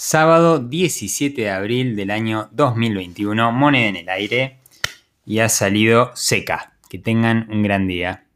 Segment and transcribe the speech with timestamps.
[0.00, 4.60] Sábado 17 de abril del año 2021, moneda en el aire
[5.26, 6.74] y ha salido seca.
[6.88, 8.27] Que tengan un gran día.